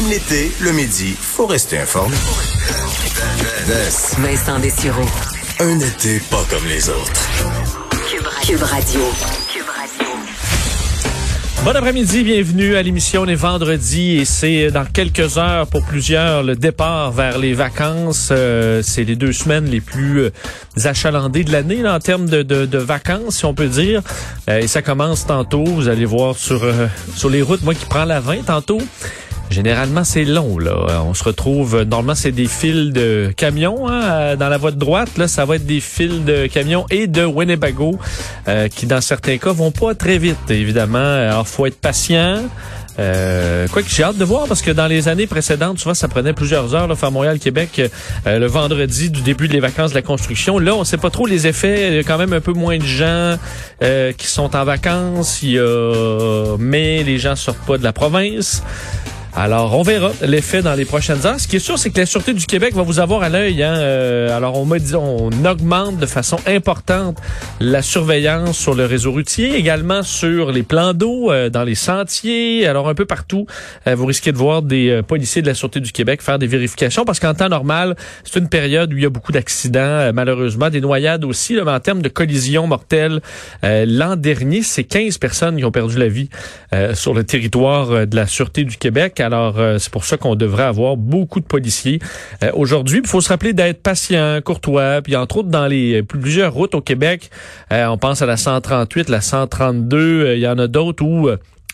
Même 0.00 0.10
l'été, 0.10 0.50
le 0.60 0.72
midi, 0.72 1.14
faut 1.18 1.46
rester 1.46 1.78
informé. 1.78 2.16
Vincent 4.18 4.58
Dessureau. 4.60 5.04
Un 5.58 5.78
été 5.78 6.20
pas 6.30 6.42
comme 6.48 6.66
les 6.66 6.88
autres. 6.88 7.28
Cube 8.46 8.62
Radio. 8.62 9.00
Bon 11.64 11.76
après-midi, 11.76 12.22
bienvenue 12.22 12.76
à 12.76 12.82
l'émission 12.82 13.24
les 13.24 13.34
vendredis 13.34 14.18
et 14.18 14.24
c'est 14.24 14.70
dans 14.70 14.86
quelques 14.86 15.36
heures 15.36 15.66
pour 15.66 15.84
plusieurs 15.84 16.42
le 16.44 16.56
départ 16.56 17.12
vers 17.12 17.36
les 17.36 17.52
vacances. 17.52 18.30
Euh, 18.32 18.80
c'est 18.82 19.04
les 19.04 19.16
deux 19.16 19.32
semaines 19.32 19.66
les 19.66 19.82
plus 19.82 20.20
euh, 20.20 20.30
achalandées 20.82 21.44
de 21.44 21.52
l'année 21.52 21.86
en 21.86 21.98
termes 21.98 22.26
de, 22.26 22.42
de, 22.42 22.64
de, 22.64 22.78
vacances, 22.78 23.36
si 23.38 23.44
on 23.44 23.52
peut 23.52 23.68
dire. 23.68 24.00
Euh, 24.48 24.60
et 24.60 24.66
ça 24.66 24.80
commence 24.80 25.26
tantôt. 25.26 25.64
Vous 25.64 25.88
allez 25.88 26.06
voir 26.06 26.36
sur 26.36 26.62
sur 27.14 27.28
les 27.28 27.42
routes, 27.42 27.62
moi 27.62 27.74
qui 27.74 27.84
prends 27.84 28.06
la 28.06 28.20
20 28.20 28.46
tantôt. 28.46 28.80
Généralement, 29.50 30.04
c'est 30.04 30.24
long. 30.24 30.58
Là. 30.58 31.02
On 31.04 31.14
se 31.14 31.24
retrouve, 31.24 31.82
normalement, 31.82 32.14
c'est 32.14 32.32
des 32.32 32.46
fils 32.46 32.92
de 32.92 33.32
camions 33.36 33.88
hein, 33.88 34.36
dans 34.36 34.48
la 34.48 34.58
voie 34.58 34.70
de 34.70 34.78
droite. 34.78 35.18
Là, 35.18 35.26
ça 35.28 35.44
va 35.44 35.56
être 35.56 35.66
des 35.66 35.80
fils 35.80 36.24
de 36.24 36.46
camions 36.46 36.86
et 36.90 37.08
de 37.08 37.24
Winnebago 37.24 37.98
euh, 38.48 38.68
qui, 38.68 38.86
dans 38.86 39.00
certains 39.00 39.38
cas, 39.38 39.52
vont 39.52 39.72
pas 39.72 39.94
très 39.94 40.18
vite, 40.18 40.50
évidemment. 40.50 40.98
Alors, 40.98 41.48
faut 41.48 41.66
être 41.66 41.80
patient. 41.80 42.38
Euh, 43.00 43.66
quoi 43.68 43.82
que 43.82 43.88
j'ai 43.88 44.02
hâte 44.02 44.18
de 44.18 44.24
voir 44.24 44.46
parce 44.46 44.60
que 44.60 44.70
dans 44.70 44.86
les 44.86 45.08
années 45.08 45.26
précédentes, 45.26 45.78
souvent 45.78 45.94
ça 45.94 46.06
prenait 46.08 46.34
plusieurs 46.34 46.74
heures 46.74 46.86
là, 46.86 46.94
faire 46.96 47.10
Montréal-Québec 47.10 47.80
euh, 48.26 48.38
le 48.38 48.46
vendredi 48.46 49.10
du 49.10 49.22
début 49.22 49.48
des 49.48 49.60
vacances 49.60 49.90
de 49.90 49.94
la 49.94 50.02
construction. 50.02 50.58
Là, 50.58 50.74
on 50.74 50.84
sait 50.84 50.98
pas 50.98 51.08
trop 51.08 51.26
les 51.26 51.46
effets. 51.46 51.88
Il 51.88 51.94
y 51.94 51.98
a 51.98 52.02
quand 52.02 52.18
même 52.18 52.32
un 52.32 52.40
peu 52.40 52.52
moins 52.52 52.76
de 52.76 52.84
gens 52.84 53.36
euh, 53.82 54.12
qui 54.12 54.26
sont 54.26 54.54
en 54.54 54.64
vacances. 54.64 55.42
Il 55.42 55.52
y 55.52 55.58
a... 55.58 56.56
Mais 56.58 57.02
les 57.02 57.18
gens 57.18 57.36
sortent 57.36 57.64
pas 57.66 57.78
de 57.78 57.84
la 57.84 57.92
province. 57.92 58.62
Alors, 59.36 59.78
on 59.78 59.82
verra 59.82 60.10
l'effet 60.22 60.60
dans 60.60 60.74
les 60.74 60.84
prochaines 60.84 61.24
heures. 61.24 61.38
Ce 61.38 61.46
qui 61.46 61.56
est 61.56 61.60
sûr, 61.60 61.78
c'est 61.78 61.90
que 61.90 62.00
la 62.00 62.06
Sûreté 62.06 62.32
du 62.32 62.46
Québec 62.46 62.74
va 62.74 62.82
vous 62.82 62.98
avoir 62.98 63.22
à 63.22 63.28
l'œil. 63.28 63.62
Hein? 63.62 63.76
Euh, 63.76 64.36
alors, 64.36 64.56
on, 64.56 64.66
dit, 64.74 64.96
on 64.96 65.30
augmente 65.44 65.98
de 65.98 66.06
façon 66.06 66.36
importante 66.46 67.16
la 67.60 67.80
surveillance 67.80 68.58
sur 68.58 68.74
le 68.74 68.86
réseau 68.86 69.12
routier, 69.12 69.54
également 69.54 70.02
sur 70.02 70.50
les 70.50 70.64
plans 70.64 70.94
d'eau, 70.94 71.30
euh, 71.30 71.48
dans 71.48 71.62
les 71.62 71.76
sentiers, 71.76 72.66
alors 72.66 72.88
un 72.88 72.94
peu 72.94 73.04
partout. 73.04 73.46
Euh, 73.86 73.94
vous 73.94 74.06
risquez 74.06 74.32
de 74.32 74.36
voir 74.36 74.62
des 74.62 75.00
policiers 75.06 75.42
de 75.42 75.46
la 75.46 75.54
Sûreté 75.54 75.78
du 75.78 75.92
Québec 75.92 76.22
faire 76.22 76.38
des 76.38 76.48
vérifications 76.48 77.04
parce 77.04 77.20
qu'en 77.20 77.34
temps 77.34 77.48
normal, 77.48 77.94
c'est 78.24 78.40
une 78.40 78.48
période 78.48 78.92
où 78.92 78.96
il 78.96 79.04
y 79.04 79.06
a 79.06 79.10
beaucoup 79.10 79.32
d'accidents, 79.32 80.10
malheureusement, 80.12 80.70
des 80.70 80.80
noyades 80.80 81.24
aussi. 81.24 81.54
Mais 81.54 81.70
en 81.70 81.80
termes 81.80 82.02
de 82.02 82.08
collisions 82.08 82.66
mortelles, 82.66 83.20
l'an 83.62 84.16
dernier, 84.16 84.62
c'est 84.62 84.84
15 84.84 85.18
personnes 85.18 85.56
qui 85.56 85.64
ont 85.64 85.70
perdu 85.70 85.98
la 85.98 86.08
vie 86.08 86.28
sur 86.94 87.14
le 87.14 87.22
territoire 87.24 88.06
de 88.06 88.16
la 88.16 88.26
Sûreté 88.26 88.64
du 88.64 88.76
Québec. 88.76 89.19
Alors, 89.20 89.58
euh, 89.58 89.78
c'est 89.78 89.90
pour 89.90 90.04
ça 90.04 90.16
qu'on 90.16 90.34
devrait 90.34 90.64
avoir 90.64 90.96
beaucoup 90.96 91.40
de 91.40 91.44
policiers. 91.44 91.98
Euh, 92.42 92.50
aujourd'hui, 92.54 93.00
il 93.02 93.08
faut 93.08 93.20
se 93.20 93.28
rappeler 93.28 93.52
d'être 93.52 93.82
patient, 93.82 94.40
courtois. 94.44 95.02
Puis, 95.02 95.16
entre 95.16 95.38
autres, 95.38 95.48
dans 95.48 95.66
les 95.66 96.02
plusieurs 96.02 96.52
routes 96.52 96.74
au 96.74 96.80
Québec, 96.80 97.30
euh, 97.72 97.86
on 97.86 97.98
pense 97.98 98.22
à 98.22 98.26
la 98.26 98.36
138, 98.36 99.08
la 99.08 99.20
132, 99.20 100.34
il 100.34 100.40
y 100.40 100.48
en 100.48 100.58
a 100.58 100.66
d'autres 100.66 101.04
où 101.04 101.28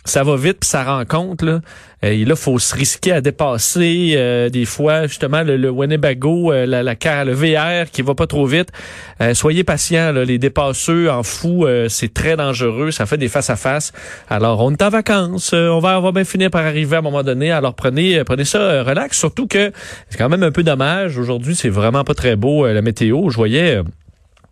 ça 0.06 0.22
va 0.22 0.36
vite 0.36 0.58
puis 0.60 0.68
ça 0.68 0.84
rencontre 0.84 1.44
là. 1.44 1.60
Euh, 2.04 2.10
et 2.10 2.24
là 2.24 2.36
faut 2.36 2.58
se 2.58 2.74
risquer 2.74 3.12
à 3.12 3.20
dépasser 3.20 4.14
euh, 4.16 4.48
des 4.48 4.64
fois 4.64 5.06
justement 5.06 5.42
le, 5.42 5.56
le 5.56 5.70
Winnebago 5.70 6.52
euh, 6.52 6.66
la, 6.66 6.82
la 6.82 7.24
le 7.24 7.32
VR 7.32 7.90
qui 7.90 8.02
va 8.02 8.14
pas 8.14 8.27
trop 8.27 8.46
vite. 8.46 8.68
soyez 9.34 9.64
patients 9.64 10.12
les 10.12 10.38
dépasseux 10.38 11.10
en 11.10 11.22
fou 11.22 11.66
c'est 11.88 12.12
très 12.12 12.36
dangereux, 12.36 12.90
ça 12.90 13.06
fait 13.06 13.18
des 13.18 13.28
face 13.28 13.50
à 13.50 13.56
face. 13.56 13.92
Alors 14.28 14.60
on 14.60 14.72
est 14.72 14.82
en 14.82 14.88
vacances, 14.88 15.52
on 15.52 15.78
va 15.78 16.00
va 16.00 16.12
bien 16.12 16.24
finir 16.24 16.50
par 16.50 16.64
arriver 16.64 16.96
à 16.96 16.98
un 17.00 17.02
moment 17.02 17.22
donné. 17.22 17.50
Alors 17.50 17.74
prenez 17.74 18.22
prenez 18.24 18.45
ça 18.45 18.83
relax 18.83 19.18
surtout 19.18 19.46
que 19.46 19.72
c'est 20.08 20.18
quand 20.18 20.28
même 20.28 20.42
un 20.42 20.52
peu 20.52 20.62
dommage 20.62 21.18
aujourd'hui, 21.18 21.55
c'est 21.55 21.68
vraiment 21.68 22.05
pas 22.05 22.14
très 22.14 22.36
beau 22.36 22.66
la 22.66 22.83
météo. 22.83 23.30
Je 23.30 23.36
voyais 23.36 23.83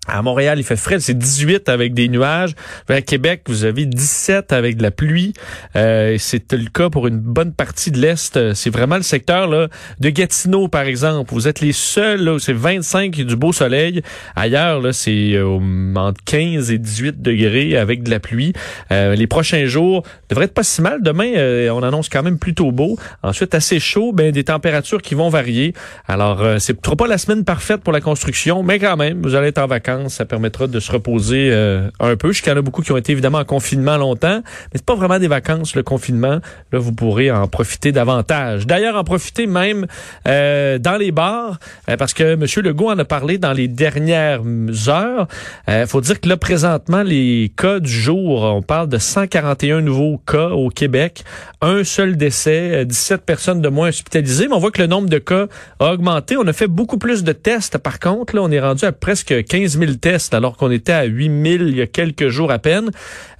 à 0.06 0.22
Montréal, 0.22 0.58
il 0.58 0.64
fait 0.64 0.76
frais, 0.76 1.00
c'est 1.00 1.16
18 1.16 1.68
avec 1.68 1.94
des 1.94 2.08
nuages. 2.08 2.54
À 2.88 3.00
Québec, 3.00 3.42
vous 3.46 3.64
avez 3.64 3.86
17 3.86 4.52
avec 4.52 4.76
de 4.76 4.82
la 4.82 4.90
pluie. 4.90 5.32
Euh, 5.76 6.16
c'est 6.18 6.52
le 6.52 6.68
cas 6.68 6.90
pour 6.90 7.06
une 7.06 7.18
bonne 7.18 7.52
partie 7.52 7.90
de 7.90 7.98
l'Est. 7.98 8.54
C'est 8.54 8.70
vraiment 8.70 8.96
le 8.96 9.02
secteur 9.02 9.48
là, 9.48 9.68
de 10.00 10.10
Gatineau, 10.10 10.68
par 10.68 10.82
exemple. 10.82 11.32
Vous 11.32 11.48
êtes 11.48 11.60
les 11.60 11.72
seuls, 11.72 12.38
c'est 12.38 12.52
25 12.52 13.12
du 13.12 13.36
beau 13.36 13.52
soleil. 13.52 14.02
Ailleurs, 14.36 14.80
là, 14.80 14.92
c'est 14.92 15.32
euh, 15.34 15.94
entre 15.96 16.22
15 16.24 16.70
et 16.70 16.78
18 16.78 17.22
degrés 17.22 17.76
avec 17.76 18.02
de 18.02 18.10
la 18.10 18.20
pluie. 18.20 18.52
Euh, 18.92 19.14
les 19.14 19.26
prochains 19.26 19.66
jours 19.66 20.02
devraient 20.28 20.44
être 20.44 20.54
pas 20.54 20.62
si 20.62 20.82
mal. 20.82 21.02
Demain, 21.02 21.32
euh, 21.36 21.70
on 21.70 21.82
annonce 21.82 22.08
quand 22.08 22.22
même 22.22 22.38
plutôt 22.38 22.72
beau. 22.72 22.98
Ensuite, 23.22 23.54
assez 23.54 23.80
chaud, 23.80 24.12
ben, 24.12 24.32
des 24.32 24.44
températures 24.44 25.02
qui 25.02 25.14
vont 25.14 25.28
varier. 25.28 25.74
Alors, 26.06 26.42
euh, 26.42 26.58
c'est 26.58 26.80
trop 26.80 26.96
pas 26.96 27.06
la 27.06 27.18
semaine 27.18 27.44
parfaite 27.44 27.82
pour 27.82 27.92
la 27.92 28.00
construction, 28.00 28.62
mais 28.62 28.78
quand 28.78 28.96
même, 28.96 29.22
vous 29.22 29.34
allez 29.34 29.48
être 29.48 29.58
en 29.58 29.66
vacances 29.66 29.93
ça 30.08 30.24
permettra 30.24 30.66
de 30.66 30.80
se 30.80 30.92
reposer 30.92 31.50
euh, 31.52 31.88
un 32.00 32.16
peu. 32.16 32.32
Je 32.32 32.42
qu'il 32.42 32.52
y 32.52 32.54
en 32.54 32.58
a 32.58 32.62
beaucoup 32.62 32.82
qui 32.82 32.92
ont 32.92 32.96
été 32.96 33.12
évidemment 33.12 33.38
en 33.38 33.44
confinement 33.44 33.96
longtemps, 33.96 34.40
mais 34.44 34.74
c'est 34.74 34.84
pas 34.84 34.94
vraiment 34.94 35.18
des 35.18 35.28
vacances, 35.28 35.74
le 35.74 35.82
confinement. 35.82 36.40
Là, 36.72 36.78
vous 36.78 36.92
pourrez 36.92 37.30
en 37.30 37.46
profiter 37.48 37.92
davantage. 37.92 38.66
D'ailleurs, 38.66 38.96
en 38.96 39.04
profiter 39.04 39.46
même 39.46 39.86
euh, 40.26 40.78
dans 40.78 40.96
les 40.96 41.12
bars, 41.12 41.58
euh, 41.88 41.96
parce 41.96 42.14
que 42.14 42.34
M. 42.34 42.44
Legault 42.64 42.90
en 42.90 42.98
a 42.98 43.04
parlé 43.04 43.38
dans 43.38 43.52
les 43.52 43.68
dernières 43.68 44.42
heures. 44.88 45.28
Il 45.68 45.86
faut 45.86 46.00
dire 46.00 46.20
que 46.20 46.28
là, 46.28 46.36
présentement, 46.36 47.02
les 47.02 47.52
cas 47.56 47.80
du 47.80 47.90
jour, 47.90 48.42
on 48.42 48.62
parle 48.62 48.88
de 48.88 48.98
141 48.98 49.80
nouveaux 49.80 50.18
cas 50.18 50.48
au 50.48 50.68
Québec, 50.70 51.24
un 51.60 51.84
seul 51.84 52.16
décès, 52.16 52.84
17 52.84 53.22
personnes 53.22 53.60
de 53.60 53.68
moins 53.68 53.88
hospitalisées, 53.88 54.48
mais 54.48 54.54
on 54.54 54.58
voit 54.58 54.70
que 54.70 54.82
le 54.82 54.88
nombre 54.88 55.08
de 55.08 55.18
cas 55.18 55.46
a 55.80 55.92
augmenté. 55.92 56.36
On 56.36 56.46
a 56.46 56.52
fait 56.52 56.66
beaucoup 56.66 56.98
plus 56.98 57.24
de 57.24 57.32
tests, 57.32 57.78
par 57.78 57.98
contre. 57.98 58.34
Là, 58.34 58.42
on 58.42 58.50
est 58.50 58.60
rendu 58.60 58.84
à 58.84 58.92
presque 58.92 59.44
15 59.44 59.78
000 59.78 59.83
alors 60.32 60.56
qu'on 60.56 60.70
était 60.70 60.92
à 60.92 61.04
8000 61.04 61.62
il 61.68 61.76
y 61.76 61.82
a 61.82 61.86
quelques 61.86 62.28
jours 62.28 62.50
à 62.50 62.58
peine. 62.58 62.90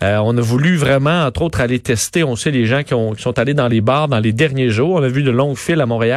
Euh, 0.03 0.19
on 0.23 0.37
a 0.37 0.41
voulu 0.41 0.77
vraiment, 0.77 1.25
entre 1.25 1.43
autres, 1.43 1.61
aller 1.61 1.79
tester. 1.79 2.25
On 2.25 2.37
sait 2.37 2.51
les 2.51 2.67
gens 2.67 2.83
qui, 2.83 2.95
qui 3.17 3.23
sont 3.23 3.39
allés 3.39 3.55
dans 3.55 3.69
les 3.69 3.81
bars 3.81 4.09
dans 4.09 4.21
les 4.21 4.33
derniers 4.33 4.71
jours. 4.71 4.97
On 4.97 5.03
a 5.03 5.09
vu 5.09 5.23
de 5.23 5.31
longues 5.31 5.57
files 5.57 5.81
à 5.81 5.87
Montréal. 5.87 6.15